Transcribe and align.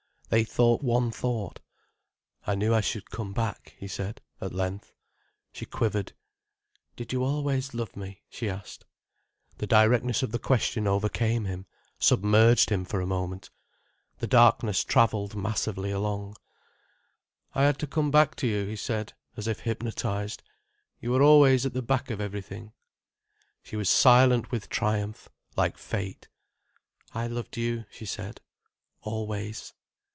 They 0.33 0.45
thought 0.45 0.81
one 0.81 1.11
thought. 1.11 1.59
"I 2.47 2.55
knew 2.55 2.73
I 2.73 2.79
should 2.79 3.11
come 3.11 3.33
back," 3.33 3.75
he 3.77 3.85
said 3.89 4.21
at 4.39 4.53
length. 4.53 4.93
She 5.51 5.65
quivered. 5.65 6.13
"Did 6.95 7.11
you 7.11 7.21
always 7.25 7.73
love 7.73 7.97
me?" 7.97 8.23
she 8.29 8.47
asked. 8.49 8.85
The 9.57 9.67
directness 9.67 10.23
of 10.23 10.31
the 10.31 10.39
question 10.39 10.87
overcame 10.87 11.43
him, 11.43 11.65
submerged 11.99 12.69
him 12.71 12.85
for 12.85 13.01
a 13.01 13.05
moment. 13.05 13.49
The 14.19 14.27
darkness 14.27 14.85
travelled 14.85 15.35
massively 15.35 15.91
along. 15.91 16.37
"I 17.53 17.63
had 17.63 17.77
to 17.79 17.85
come 17.87 18.09
back 18.09 18.35
to 18.37 18.47
you," 18.47 18.65
he 18.65 18.77
said, 18.77 19.11
as 19.35 19.49
if 19.49 19.59
hypnotized. 19.59 20.43
"You 21.01 21.11
were 21.11 21.21
always 21.21 21.65
at 21.65 21.73
the 21.73 21.81
back 21.81 22.09
of 22.09 22.21
everything." 22.21 22.71
She 23.63 23.75
was 23.75 23.89
silent 23.89 24.49
with 24.49 24.69
triumph, 24.69 25.27
like 25.57 25.77
fate. 25.77 26.29
"I 27.13 27.27
loved 27.27 27.57
you," 27.57 27.83
she 27.91 28.05
said, 28.05 28.39
"always." 29.01 29.73